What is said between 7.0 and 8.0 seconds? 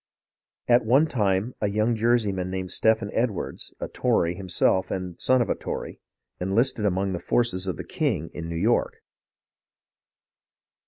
the forces of the